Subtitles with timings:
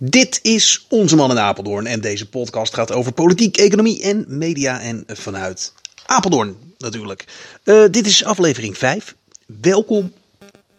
[0.00, 4.80] Dit is Onze Man in Apeldoorn en deze podcast gaat over politiek, economie en media
[4.80, 5.72] en vanuit
[6.06, 7.24] Apeldoorn natuurlijk.
[7.64, 9.14] Uh, dit is aflevering 5.
[9.46, 10.12] Welkom,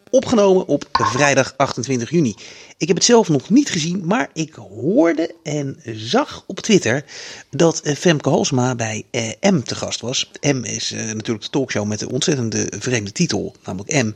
[0.10, 2.36] opgenomen op vrijdag 28 juni.
[2.78, 7.06] Ik heb het zelf nog niet gezien, maar ik hoorde en zag op Twitter
[7.50, 10.32] dat eh, Femke Halsma bij eh, M te gast was.
[10.42, 14.14] M is uh, natuurlijk de talkshow met de ontzettende vreemde titel, namelijk M.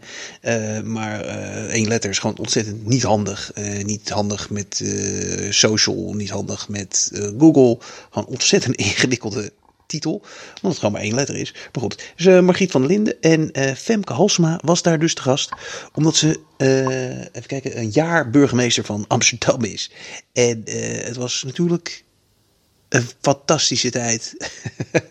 [0.92, 1.21] Maar
[1.68, 3.52] één letter is gewoon ontzettend niet handig.
[3.84, 4.82] niet handig met
[5.50, 7.78] social, niet handig met Google.
[8.10, 9.52] Gewoon ontzettend ingewikkelde
[9.93, 10.21] titel.
[10.56, 11.54] Omdat het gewoon maar één letter is.
[11.54, 15.52] Maar goed, dus, Margriet van Linden en uh, Femke Halsema was daar dus te gast.
[15.93, 19.92] Omdat ze, uh, even kijken, een jaar burgemeester van Amsterdam is.
[20.33, 20.61] En
[21.06, 22.04] het was natuurlijk
[22.93, 24.33] een fantastische tijd.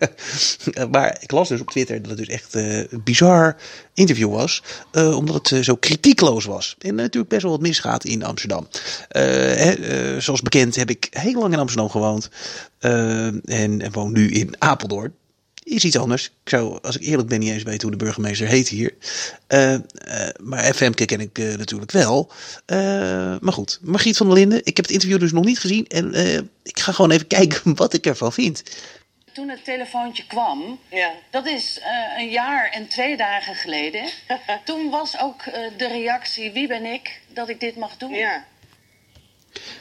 [0.91, 3.56] maar ik las dus op Twitter dat het dus echt een bizar
[3.95, 4.62] interview was.
[4.92, 6.77] Uh, omdat het zo kritiekloos was.
[6.78, 8.68] En natuurlijk best wel wat misgaat in Amsterdam.
[9.08, 12.30] Hè, zoals bekend heb ik heel lang in Amsterdam gewoond.
[13.44, 15.14] en woon nu in Apeldoorn
[15.62, 16.24] is iets anders.
[16.24, 18.94] Ik zou, als ik eerlijk ben, niet eens weten hoe de burgemeester heet hier.
[19.48, 19.78] Uh, uh,
[20.41, 22.30] maar FMK ken ik uh, natuurlijk wel.
[23.41, 24.58] maar goed, Margriet van der Linden.
[24.58, 25.86] Ik heb het interview dus nog niet gezien.
[25.86, 26.14] En
[26.62, 28.62] ik ga gewoon even kijken wat ik ervan vind.
[29.32, 31.12] Toen het telefoontje kwam, ja.
[31.30, 31.80] dat is
[32.19, 34.08] een jaar en twee dagen geleden.
[34.64, 35.44] toen was ook
[35.76, 38.12] de reactie, wie ben ik, dat ik dit mag doen.
[38.12, 38.44] Ja.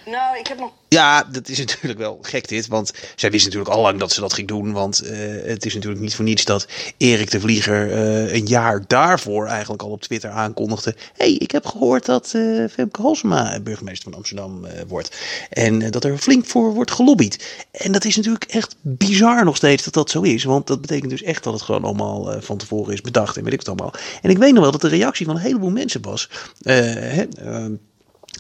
[0.06, 0.72] Nou, ik heb nog.
[0.88, 2.68] Ja, dat is natuurlijk wel gek dit.
[2.68, 4.72] Want zij wist natuurlijk al lang dat ze dat ging doen.
[4.72, 5.10] Want uh,
[5.46, 9.82] het is natuurlijk niet voor niets dat Erik de Vlieger uh, een jaar daarvoor eigenlijk
[9.82, 10.96] al op Twitter aankondigde.
[11.14, 15.18] hey, ik heb gehoord dat uh, Femke Halsema burgemeester van Amsterdam wordt.
[15.50, 17.66] En dat er flink voor wordt gelobbyd.
[17.72, 20.44] En dat is natuurlijk echt bizar nog steeds dat dat zo is.
[20.44, 23.38] Want dat betekent dus echt dat het gewoon allemaal van tevoren is bedacht.
[23.38, 23.94] En weet ik het allemaal.
[24.22, 26.30] En ik weet nog wel dat de reactie van een heleboel mensen was.
[26.62, 27.26] Hè,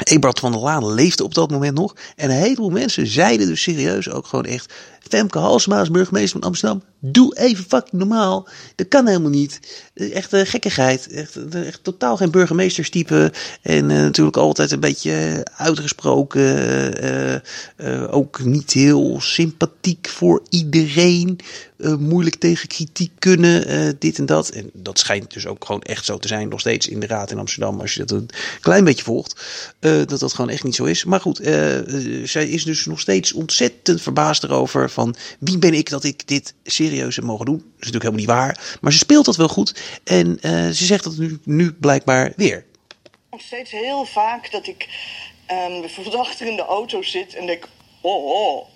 [0.03, 1.95] Ebrard van der Laan leefde op dat moment nog.
[2.15, 4.73] En een heleboel mensen zeiden dus serieus ook gewoon echt...
[5.09, 8.47] Femke Halsema als burgemeester van Amsterdam, doe even fucking normaal.
[8.75, 9.59] Dat kan helemaal niet.
[9.93, 11.07] Echt een gekkigheid.
[11.07, 13.31] Echt, echt totaal geen burgemeesterstype.
[13.61, 16.41] En uh, natuurlijk altijd een beetje uitgesproken.
[17.03, 17.33] Uh,
[17.77, 21.39] uh, ook niet heel sympathiek voor iedereen.
[21.99, 23.95] Moeilijk tegen kritiek kunnen.
[23.99, 24.49] dit en dat.
[24.49, 26.49] En dat schijnt dus ook gewoon echt zo te zijn.
[26.49, 27.79] Nog steeds in de raad in Amsterdam.
[27.81, 29.41] Als je dat een klein beetje volgt.
[29.79, 31.03] dat dat gewoon echt niet zo is.
[31.03, 31.37] Maar goed,
[32.23, 36.53] zij is dus nog steeds ontzettend verbaasd erover van wie ben ik dat ik dit
[36.63, 37.57] serieus heb mogen doen.
[37.57, 38.77] Dat is natuurlijk helemaal niet waar.
[38.81, 39.81] Maar ze speelt dat wel goed.
[40.03, 40.37] En
[40.75, 42.65] ze zegt dat nu, nu blijkbaar weer.
[43.31, 44.87] Nog steeds heel vaak dat ik
[45.51, 47.67] um, bijvoorbeeld achter in de auto zit en denk...
[48.01, 48.67] Oh, oh.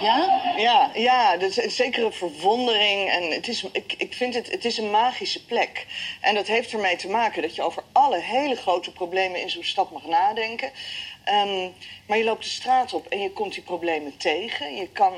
[0.00, 0.42] Ja?
[0.56, 3.10] Ja, ja dat is een zekere verwondering.
[3.10, 5.86] En het is, ik, ik vind het, het is een magische plek.
[6.20, 9.64] En dat heeft ermee te maken dat je over alle hele grote problemen in zo'n
[9.64, 10.70] stad mag nadenken.
[11.46, 11.72] Um,
[12.06, 14.74] maar je loopt de straat op en je komt die problemen tegen.
[14.74, 15.12] Je kan,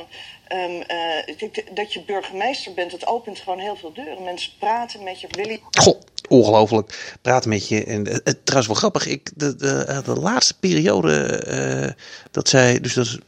[0.52, 4.24] um, uh, dat je burgemeester bent, dat opent gewoon heel veel deuren.
[4.24, 5.26] Mensen praten met je.
[5.30, 5.60] Willy...
[5.70, 7.16] Goh, ongelooflijk.
[7.22, 7.84] Praten met je.
[7.84, 9.06] En het, het, trouwens wel grappig.
[9.06, 13.18] Ik, de, de, de laatste periode uh, dat zij, dus dat is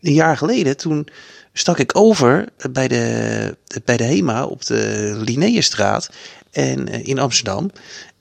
[0.00, 1.08] een jaar geleden, toen
[1.52, 6.10] stak ik over bij de, bij de HEMA op de Linnaeusstraat
[6.50, 7.70] en, uh, in Amsterdam.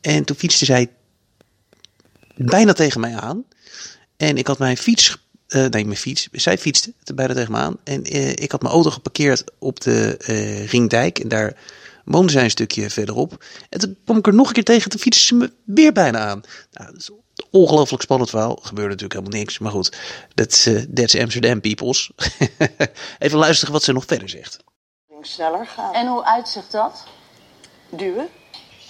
[0.01, 0.89] En toen fietste zij
[2.35, 3.43] bijna tegen mij aan.
[4.17, 5.17] En ik had mijn fiets,
[5.49, 7.77] uh, nee mijn fiets, zij fietste bijna tegen me aan.
[7.83, 10.17] En uh, ik had mijn auto geparkeerd op de
[10.69, 11.19] Ringdijk.
[11.19, 11.57] En daar
[12.05, 13.45] woonde zij een stukje verderop.
[13.69, 16.19] En toen kwam ik er nog een keer tegen, toen fietste ze me weer bijna
[16.19, 16.41] aan.
[16.71, 17.09] Nou, dat is
[17.51, 18.59] ongelooflijk spannend verhaal.
[18.61, 19.59] Gebeurde natuurlijk helemaal niks.
[19.59, 19.97] Maar goed,
[20.33, 22.11] that's, uh, Amsterdam peoples.
[23.19, 24.57] Even luisteren wat ze nog verder zegt.
[25.22, 25.94] Sneller gaan.
[25.94, 27.03] En hoe uitzicht dat?
[27.89, 28.29] Duwen.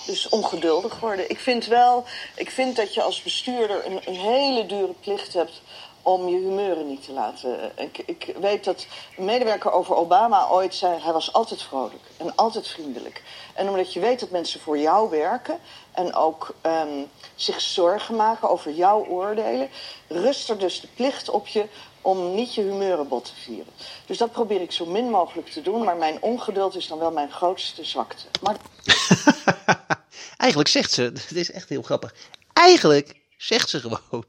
[0.06, 1.30] Dus ongeduldig worden.
[1.30, 2.06] Ik vind wel,
[2.36, 5.62] ik vind dat je als bestuurder een hele dure plicht hebt
[6.06, 7.72] om je humeuren niet te laten.
[7.78, 8.86] Ik, ik, weet dat
[9.18, 13.24] een medewerker over Obama ooit zei: hij was altijd vrolijk en altijd vriendelijk.
[13.54, 15.60] En omdat je weet dat mensen voor jou werken
[15.92, 19.70] en ook um, zich zorgen maken over jouw oordelen,
[20.08, 21.66] rust er dus de plicht op je
[22.02, 23.74] om niet je humeuren bot te vieren.
[24.06, 27.12] Dus dat probeer ik zo min mogelijk te doen, maar mijn ongeduld is dan wel
[27.12, 28.24] mijn grootste zwakte.
[28.41, 28.56] Maar...
[30.38, 32.14] Eigenlijk zegt ze, het is echt heel grappig.
[32.53, 34.26] Eigenlijk zegt ze gewoon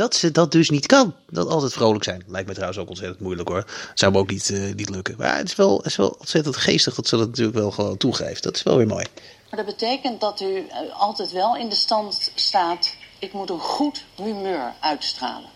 [0.00, 1.14] dat ze dat dus niet kan.
[1.30, 2.22] Dat altijd vrolijk zijn.
[2.26, 3.64] Lijkt me trouwens ook ontzettend moeilijk hoor.
[3.94, 5.14] Zou me ook niet, uh, niet lukken.
[5.18, 7.96] Maar het is, wel, het is wel ontzettend geestig dat ze dat natuurlijk wel gewoon
[7.96, 8.42] toegeeft.
[8.42, 9.06] Dat is wel weer mooi.
[9.50, 12.94] Maar dat betekent dat u eh, altijd wel in de stand staat.
[13.18, 15.50] Ik moet een goed humeur uitstralen.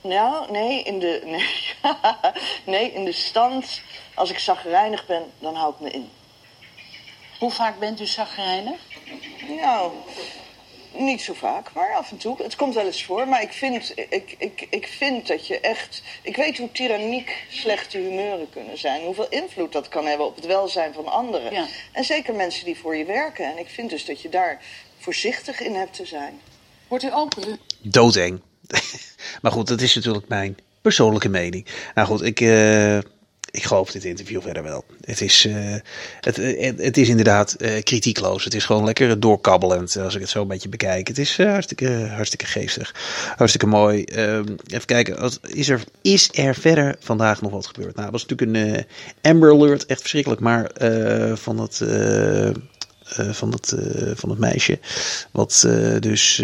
[0.00, 1.46] Nou, nee, in de, nee,
[2.66, 3.80] nee, in de stand,
[4.14, 6.08] als ik zagrijnig ben, dan hou ik me in.
[7.38, 8.80] Hoe vaak bent u zagrijnig?
[9.60, 9.92] Nou,
[10.98, 12.42] Niet zo vaak, maar af en toe.
[12.42, 13.28] Het komt wel eens voor.
[13.28, 16.02] Maar ik vind, ik, ik, ik vind dat je echt...
[16.22, 19.04] Ik weet hoe tyranniek slechte humeuren kunnen zijn.
[19.04, 21.68] Hoeveel invloed dat kan hebben op het welzijn van anderen.
[21.92, 23.44] En zeker mensen die voor je werken.
[23.44, 24.62] En ik vind dus dat je daar
[24.98, 26.40] voorzichtig in hebt te zijn.
[26.88, 27.58] Wordt u open?
[27.80, 28.40] Doodeng.
[29.42, 31.66] maar goed, dat is natuurlijk mijn persoonlijke mening.
[31.94, 32.40] Nou goed, ik...
[32.40, 32.98] Uh
[33.50, 34.84] ik geloof dit interview verder wel.
[35.04, 35.74] Het is, uh,
[36.20, 36.36] het,
[36.76, 38.44] het, is inderdaad uh, kritiekloos.
[38.44, 41.08] Het is gewoon lekker doorkabbelend als ik het zo een beetje bekijk.
[41.08, 42.94] Het is hartstikke, hartstikke geestig.
[43.36, 44.04] Hartstikke mooi.
[44.04, 45.30] Ehm, even kijken.
[45.42, 47.94] Is er, is er verder vandaag nog wat gebeurd?
[47.94, 48.86] Nou, dat was natuurlijk een
[49.32, 49.86] Amber Alert.
[49.86, 50.40] Echt verschrikkelijk.
[50.40, 50.70] Maar
[51.36, 51.76] van het...
[53.30, 53.74] van, het,
[54.14, 54.78] van het meisje.
[55.32, 55.68] Wat
[56.00, 56.42] dus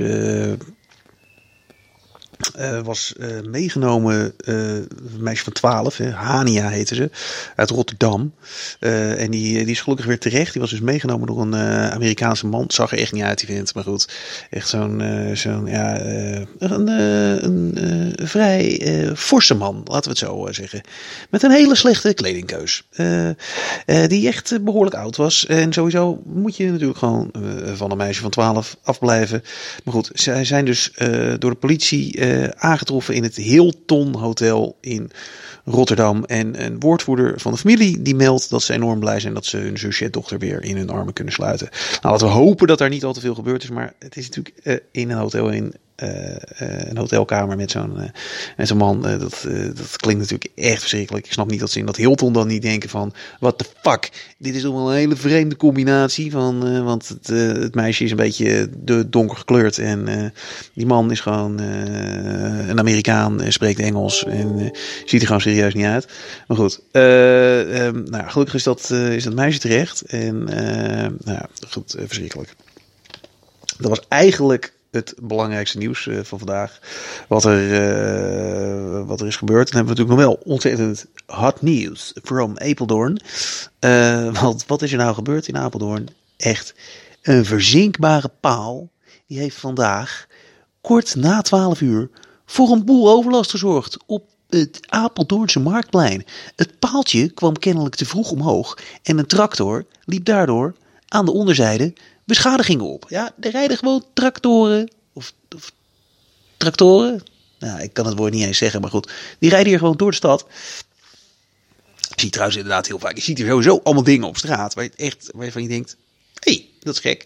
[2.58, 4.88] uh, was uh, meegenomen, een
[5.18, 7.10] meisje van 12, hè, Hania heette ze,
[7.56, 8.34] uit Rotterdam.
[8.80, 10.52] en die, die is gelukkig weer terecht.
[10.52, 11.54] Die was dus meegenomen door een
[11.92, 12.64] Amerikaanse man.
[12.68, 14.08] Zag er echt niet uit, die vindt, maar goed.
[14.50, 15.02] Echt zo'n,
[15.34, 16.00] zo'n ja,
[16.58, 16.88] een,
[17.44, 18.80] een vrij
[19.16, 20.80] forse man, laten we het zo zeggen.
[21.30, 22.88] Met een hele slechte kledingkeus.
[24.06, 25.46] die echt behoorlijk oud was.
[25.46, 27.30] En sowieso moet je natuurlijk gewoon
[27.74, 29.42] van een meisje van 12 afblijven.
[29.84, 30.90] Maar goed, zij zijn dus
[31.38, 35.10] door de politie uh, aangetroffen in het Hilton Hotel in
[35.64, 36.24] Rotterdam.
[36.24, 39.56] En een woordvoerder van de familie die meldt dat ze enorm blij zijn dat ze
[39.56, 41.68] hun zusje en dochter weer in hun armen kunnen sluiten.
[41.70, 44.28] Nou, laten we hopen dat daar niet al te veel gebeurd is, maar het is
[44.28, 48.04] natuurlijk uh, in een hotel in een hotelkamer met zo'n uh,
[48.56, 49.02] met zo'n man.
[49.02, 51.26] dat, dat klinkt natuurlijk echt verschrikkelijk.
[51.26, 53.12] Ik snap niet dat ze in dat Hilton dan niet denken van...
[53.40, 54.34] What the fuck?
[54.38, 56.30] Dit is toch wel een hele vreemde combinatie.
[56.30, 58.68] Van, want het, het, meisje is een beetje
[59.06, 59.78] donker gekleurd.
[59.78, 60.32] En
[60.72, 63.52] die man is gewoon een Amerikaan.
[63.52, 64.24] spreekt Engels.
[64.24, 64.72] En
[65.04, 66.08] ziet er gewoon serieus niet uit.
[66.46, 66.80] Maar goed.
[66.92, 70.00] Um, nou, gelukkig is dat, is dat meisje terecht.
[70.00, 70.44] En
[71.24, 72.54] nou goed, verschrikkelijk.
[73.78, 76.78] Dat was eigenlijk het belangrijkste nieuws uh, van vandaag.
[77.28, 79.70] Wat er, uh, wat er is gebeurd.
[79.72, 83.20] Dan hebben we natuurlijk nog wel ontzettend hot nieuws from Apeldoorn.
[83.80, 86.08] Uh, want wat is er nou gebeurd in Apeldoorn?
[86.36, 86.74] Echt
[87.22, 88.88] een verzinkbare paal.
[89.26, 90.26] Die heeft vandaag
[90.80, 92.10] kort na 12 uur
[92.46, 96.24] voor een boel overlast gezorgd op het Apeldoornse marktplein.
[96.56, 100.74] Het paaltje kwam kennelijk te vroeg omhoog en een tractor liep daardoor
[101.08, 101.92] aan de onderzijde
[102.24, 103.06] beschadigingen op.
[103.08, 104.90] Ja, er rijden gewoon tractoren.
[105.12, 105.72] Of, of
[106.56, 107.22] tractoren.
[107.58, 109.12] Nou, ik kan het woord niet eens zeggen, maar goed.
[109.38, 110.46] Die rijden hier gewoon door de stad.
[111.96, 113.16] Je ziet trouwens inderdaad heel vaak.
[113.16, 114.74] Je ziet hier sowieso allemaal dingen op straat.
[114.74, 115.96] Waar je echt, waarvan je denkt.
[116.44, 117.24] Hey, dat is gek.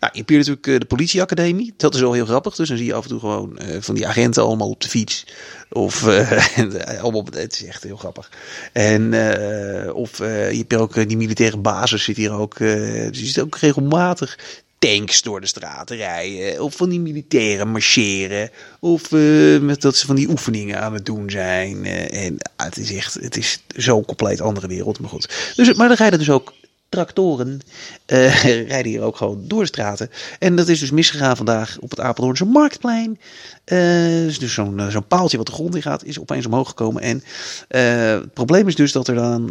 [0.00, 1.74] Nou, je hebt natuurlijk eh, de politieacademie.
[1.76, 2.54] Dat is wel heel grappig.
[2.54, 4.88] Dus dan zie je af en toe gewoon uh, van die agenten allemaal op de
[4.88, 5.26] fiets.
[5.70, 8.30] Of uh, allemaal het is echt heel grappig.
[8.72, 9.04] En
[9.92, 12.58] of je hebt ook die militaire basis zit hier ook.
[12.58, 14.38] dus je ziet ook regelmatig
[14.78, 16.62] tanks door de straten rijden.
[16.62, 18.50] Of van die militairen marcheren.
[18.78, 19.10] Of
[19.60, 21.84] met dat ze van die oefeningen aan het doen zijn.
[21.86, 25.00] En uh, het is echt, het is zo'n compleet andere wereld.
[25.00, 25.52] Maar goed.
[25.56, 26.52] Dus, maar er rijden dus ook
[26.90, 27.60] tractoren
[28.06, 30.10] uh, rijden hier ook gewoon door de straten.
[30.38, 33.20] En dat is dus misgegaan vandaag op het Apeldoornse Marktplein.
[33.72, 37.02] Uh, dus zo'n zo'n paaltje wat de grond in gaat, is opeens omhoog gekomen.
[37.02, 39.48] En uh, het probleem is dus dat er dan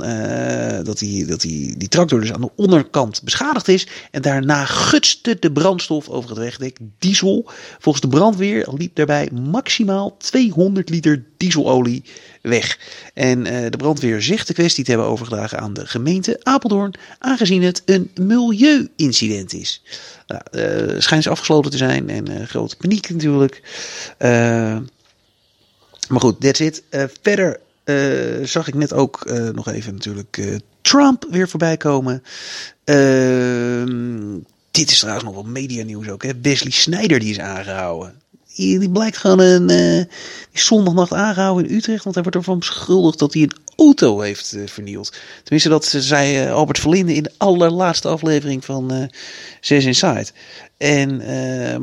[0.84, 3.88] dat, die, dat die, tractor dus aan de onderkant beschadigd is.
[4.12, 7.50] En daarna gutste de brandstof over het wegdek, diesel.
[7.80, 12.04] Volgens de brandweer liep daarbij maximaal 200 liter dieselolie
[12.42, 12.80] weg.
[13.14, 17.82] En de brandweer zegt de kwestie te hebben overgedragen aan de gemeente Apeldoorn, aangezien het
[17.86, 19.82] een milieu-incident is.
[20.28, 20.42] Nou,
[21.02, 23.62] schijnt afgesloten te zijn en grote paniek natuurlijk.
[24.20, 24.78] Uh,
[26.10, 26.84] maar goed, that's it.
[27.22, 27.60] verder
[28.44, 32.24] zag ik net ook nog even natuurlijk Trump weer voorbij komen.
[32.84, 34.38] Ehm,
[34.72, 36.24] dit is trouwens nog wel media nieuws ook.
[36.24, 36.32] Hè?
[36.42, 38.20] Wesley Snijder die is aangehouden
[38.68, 40.04] die blijkt gewoon een uh,
[40.54, 42.04] zondagnacht aangehouden in Utrecht.
[42.04, 45.14] Want hij wordt ervan beschuldigd dat hij een auto heeft uh, vernield.
[45.44, 49.04] Tenminste, dat zei uh, Albert Verlinde in de allerlaatste aflevering van uh,
[49.62, 50.28] Zes Inside.
[50.78, 51.22] En,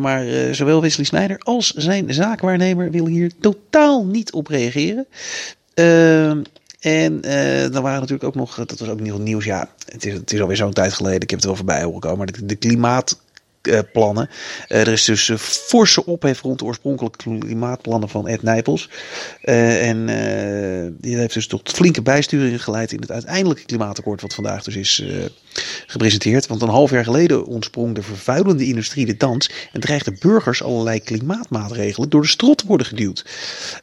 [0.00, 5.06] maar zowel Wesley Snijder als zijn zaakwaarnemer willen hier totaal niet op reageren.
[5.74, 6.42] Ehm,
[6.80, 7.20] en
[7.72, 10.40] dan waren natuurlijk ook nog, dat was ook nieuw nieuws, ja, het is, het is
[10.40, 13.18] alweer zo'n tijd geleden, ik heb het wel voorbij horen komen, maar de, klimaat
[13.92, 14.28] plannen.
[14.68, 18.88] Uh, er is dus uh, forse ophef rond de oorspronkelijke klimaatplannen van Ed Nijpels.
[19.40, 20.06] en
[21.00, 25.04] die heeft dus tot flinke bijsturingen geleid in het uiteindelijke klimaatakkoord, wat vandaag dus is
[25.86, 26.46] gepresenteerd.
[26.46, 31.00] Want een half jaar geleden ontsprong de vervuilende industrie de dans en dreigden burgers allerlei
[31.00, 33.24] klimaatmaatregelen door de strot te worden geduwd.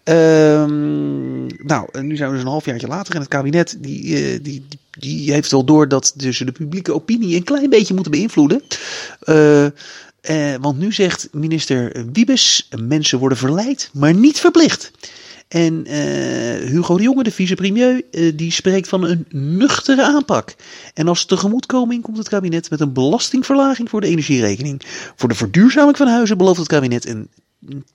[0.04, 4.93] Ehm, nou, nu zijn we dus een halfjaartje later en het kabinet die, die, die
[5.00, 8.62] heeft wel door dat dus de publieke opinie een klein beetje moeten beïnvloeden.
[9.26, 9.66] Uh,
[10.30, 14.92] Uh, want nu zegt minister Wiebes: mensen worden verleid, maar niet verplicht.
[15.48, 15.94] En uh,
[16.70, 20.56] Hugo de Jonge, de vicepremier, uh, die spreekt van een nuchtere aanpak.
[20.94, 24.82] En als tegemoetkoming komt het kabinet met een belastingverlaging voor de energierekening.
[25.16, 27.28] Voor de verduurzaming van huizen belooft het kabinet een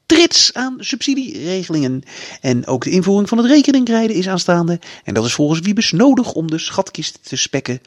[0.07, 2.03] trits aan subsidieregelingen.
[2.41, 4.79] En ook de invoering van het rekeningrijden is aanstaande.
[5.05, 7.81] En dat is volgens Wiebes nodig om de schatkist te spekken.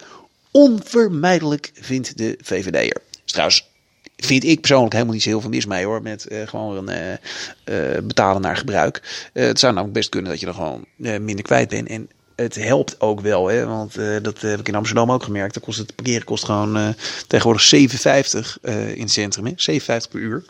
[0.52, 3.02] Onvermijdelijk, vindt de VVD'er.
[3.26, 3.70] Trouwens,
[4.18, 6.02] vind ik persoonlijk helemaal niet zo heel veel mis mee hoor.
[6.02, 9.30] Met uh, gewoon uh, uh, betalen naar gebruik.
[9.34, 11.88] het zou namelijk best kunnen dat je er gewoon minder kwijt bent.
[11.88, 15.60] En het helpt ook wel, hè, want dat heb ik in Amsterdam ook gemerkt.
[15.60, 16.96] Kost het parkeren kost gewoon
[17.28, 18.62] tegenwoordig 7,50
[18.94, 19.46] in het centrum.
[19.46, 19.80] Hè?
[19.80, 20.44] 7,50 per uur.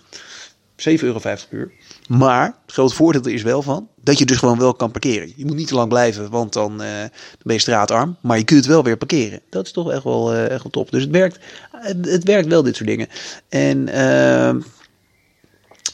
[0.90, 1.72] 7,50 euro per uur.
[2.08, 5.34] Maar het grote voordeel is wel van dat je dus gewoon wel kan parkeren.
[5.36, 7.10] Je moet niet te lang blijven, want dan, dan
[7.44, 8.18] ben je straatarm.
[8.22, 9.42] Maar je kunt wel weer parkeren.
[9.50, 10.92] Dat is toch echt wel, uh, echt wel top.
[10.92, 11.40] Dus het werkt,
[11.72, 13.08] het, het, werkt wel, dit soort dingen.
[13.50, 14.64] En uh,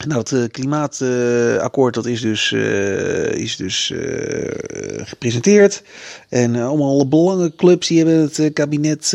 [0.05, 3.99] nou, het uh, klimaatakkoord dat is dus, uh, is dus uh,
[5.03, 5.83] gepresenteerd.
[6.29, 9.09] En allemaal belangenclubs die hebben het kabinet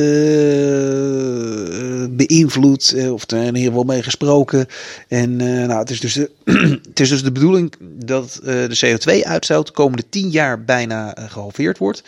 [2.11, 2.95] beïnvloed.
[3.11, 4.67] of er ieder geval mee gesproken.
[5.09, 6.31] En nou, het, is dus de,
[6.89, 12.03] het is dus de bedoeling dat de CO2-uitstoot de komende tien jaar bijna gehalveerd wordt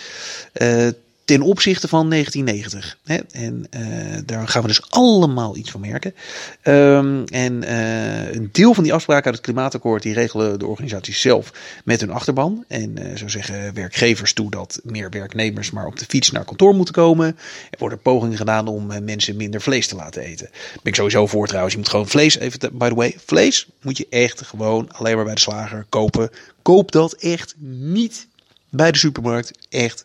[1.25, 2.99] ten opzichte van 1990.
[3.04, 3.16] Hè?
[3.33, 6.14] En uh, daar gaan we dus allemaal iets van merken.
[6.62, 11.21] Um, en uh, een deel van die afspraken uit het klimaatakkoord, die regelen de organisaties
[11.21, 11.52] zelf
[11.85, 12.64] met hun achterban.
[12.69, 16.75] En uh, zo zeggen werkgevers toe dat meer werknemers maar op de fiets naar kantoor
[16.75, 17.26] moeten komen.
[17.71, 20.49] Er worden pogingen gedaan om mensen minder vlees te laten eten.
[20.50, 21.75] Ben ik sowieso voor trouwens.
[21.75, 25.25] Je moet gewoon vlees, even by the way, vlees moet je echt gewoon alleen maar
[25.25, 26.31] bij de slager kopen.
[26.62, 28.26] Koop dat echt niet
[28.71, 29.50] bij de supermarkt.
[29.69, 30.04] Echt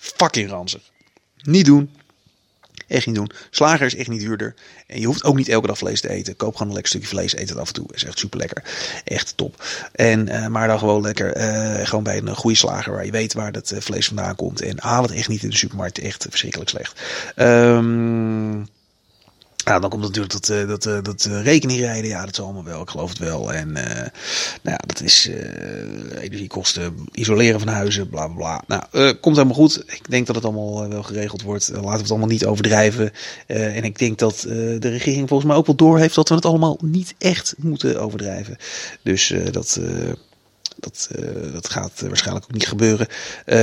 [0.00, 0.82] fucking ranzig.
[1.42, 1.90] Niet doen.
[2.86, 3.30] Echt niet doen.
[3.50, 4.54] Slager is echt niet duurder.
[4.86, 6.36] En je hoeft ook niet elke dag vlees te eten.
[6.36, 7.36] Koop gewoon een lekker stukje vlees.
[7.36, 7.86] Eet het af en toe.
[7.94, 8.62] Is echt super lekker.
[9.04, 9.64] Echt top.
[9.92, 11.36] En, uh, maar dan gewoon lekker.
[11.36, 14.60] Uh, gewoon bij een goede slager waar je weet waar dat uh, vlees vandaan komt.
[14.60, 15.98] En haal het echt niet in de supermarkt.
[15.98, 17.00] Echt verschrikkelijk slecht.
[17.36, 18.68] Um,
[19.70, 22.10] ja, dan komt natuurlijk dat, uh, dat, uh, dat uh, rekeningrijden.
[22.10, 22.82] Ja, dat is allemaal wel.
[22.82, 23.52] Ik geloof het wel.
[23.52, 24.10] En nou
[24.62, 25.30] ja, dat is
[26.20, 28.82] energiekosten, isoleren van huizen, bla bla bla.
[28.92, 29.82] Nou, komt helemaal goed.
[29.86, 31.68] Ik denk dat het allemaal wel geregeld wordt.
[31.68, 33.12] laten we het allemaal niet overdrijven.
[33.46, 36.78] en ik denk dat de regering volgens mij ook wel doorheeft dat we het allemaal
[36.82, 38.56] niet echt moeten overdrijven.
[39.02, 39.80] Dus dat.
[40.80, 43.06] Dat, uh, dat gaat waarschijnlijk ook niet gebeuren.
[43.08, 43.56] Uh,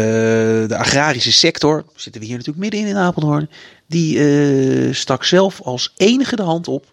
[0.68, 3.50] de agrarische sector, zitten we hier natuurlijk midden in in Apeldoorn,
[3.88, 6.86] die stak zelf als enige de hand op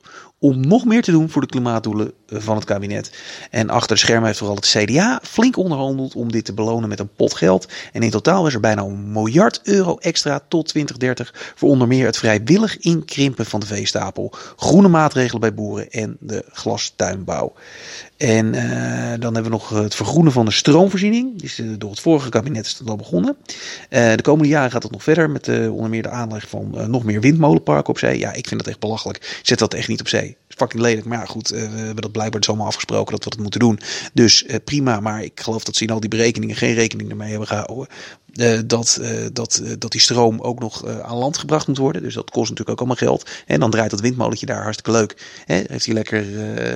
[0.45, 3.11] om nog meer te doen voor de klimaatdoelen van het kabinet.
[3.51, 6.99] En achter de schermen heeft vooral het CDA flink onderhandeld om dit te belonen met
[6.99, 7.69] een pot geld.
[7.93, 12.07] En in totaal is er bijna een miljard euro extra tot 2030 voor onder meer
[12.07, 17.53] het vrijwillig inkrimpen van de veestapel, groene maatregelen bij boeren en de glastuinbouw.
[18.17, 18.63] En uh,
[19.19, 21.37] dan hebben we nog het vergroenen van de stroomvoorziening.
[21.37, 23.37] Die is uh, door het vorige kabinet is dat al begonnen.
[23.89, 27.21] De komende jaren gaat het nog verder met onder meer de aanleg van nog meer
[27.21, 28.19] windmolenparken op zee.
[28.19, 29.41] Ja, ik vind dat echt belachelijk.
[29.43, 30.34] Zet dat echt niet op zee.
[30.49, 31.07] Fucking lelijk.
[31.07, 33.79] Maar ja, goed, we hebben dat blijkbaar dus allemaal afgesproken dat we dat moeten doen.
[34.13, 35.01] Dus prima.
[35.01, 37.87] Maar ik geloof dat ze in al die berekeningen geen rekening ermee hebben gehouden.
[38.35, 39.01] Uh, dat,
[39.33, 42.03] dat, dat die stroom ook nog aan land gebracht moet worden.
[42.03, 43.31] Dus dat kost natuurlijk ook allemaal geld.
[43.47, 45.43] En dan draait dat windmolentje daar hartstikke leuk.
[45.45, 45.63] Hè?
[45.67, 46.25] Heeft hij lekker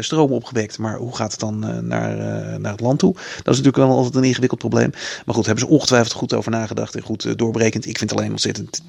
[0.04, 0.78] stroom opgewekt.
[0.78, 2.16] Maar hoe gaat het dan naar,
[2.60, 3.12] naar het land toe?
[3.14, 3.24] Dat
[3.54, 4.90] is natuurlijk wel altijd een ingewikkeld probleem.
[5.24, 7.86] Maar goed, hebben ze ongetwijfeld goed over nagedacht en goed doorbrekend.
[7.86, 8.82] Ik vind het alleen ontzettend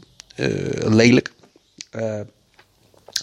[0.85, 1.31] lelijk.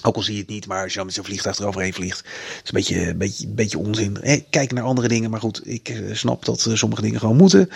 [0.06, 2.24] Ook al zie je het niet, maar als je dan met zo'n vliegtuig eroverheen vliegt,
[2.24, 4.18] is een beetje, een beetje, beetje onzin.
[4.20, 7.36] Hey, kijk naar andere dingen, maar goed, ik uh, snap dat uh, sommige dingen gewoon
[7.36, 7.68] moeten.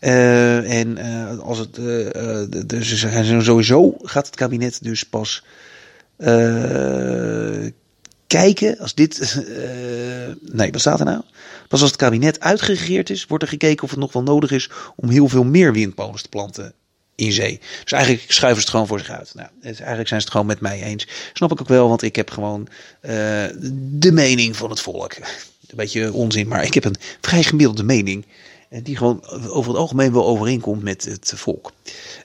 [0.00, 0.98] Uh, en
[1.40, 1.74] als het,
[2.68, 3.06] dus
[3.38, 5.44] sowieso gaat het kabinet dus pas
[8.26, 9.44] kijken, als dit,
[10.52, 11.22] nee, wat staat er nou?
[11.68, 14.70] Pas als het kabinet uitgeregeerd is, wordt er gekeken of het nog wel nodig is
[14.96, 16.74] om heel veel meer windmolens te planten
[17.16, 17.60] in zee.
[17.82, 19.32] Dus eigenlijk schuiven ze het gewoon voor zich uit.
[19.34, 21.06] Nou, eigenlijk zijn ze het gewoon met mij eens.
[21.32, 22.68] Snap ik ook wel, want ik heb gewoon
[23.02, 23.10] uh,
[23.74, 25.14] de mening van het volk.
[25.66, 28.26] Een beetje onzin, maar ik heb een vrij gemiddelde mening.
[28.82, 31.72] Die gewoon over het algemeen wel overeenkomt met het volk.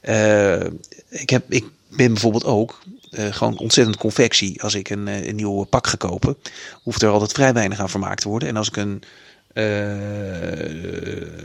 [0.04, 0.64] Uh,
[1.10, 2.82] ik, heb, ik ben bijvoorbeeld ook
[3.12, 4.62] gewoon ontzettend confectie.
[4.62, 6.38] Als ik een, een nieuw pak ga kopen,
[6.84, 8.48] hoeft er altijd vrij weinig aan vermaakt te worden.
[8.50, 9.04] En als ik een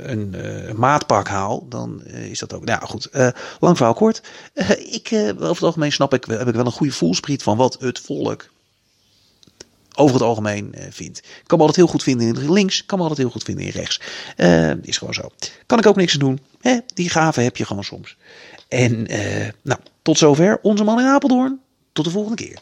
[0.09, 2.65] een uh, maatpak haal, dan uh, is dat ook.
[2.65, 3.09] Nou goed,
[3.61, 4.23] lang verhaal kort.
[4.79, 7.99] ik, over het algemeen snap ik, heb ik wel een goede voelspriet van wat het
[7.99, 8.49] volk
[9.95, 11.21] over het algemeen vindt.
[11.47, 13.71] Kan me altijd heel goed vinden in links, kan me altijd heel goed vinden in
[13.71, 14.01] rechts.
[14.83, 15.29] is gewoon zo.
[15.67, 16.41] Kan ik ook niks doen.
[16.61, 16.79] Hè?
[16.95, 18.17] Die gave heb je gewoon soms.
[18.69, 19.03] En
[19.63, 21.61] nou, tot zover onze man in Apeldoorn.
[21.93, 22.59] Tot de volgende keer.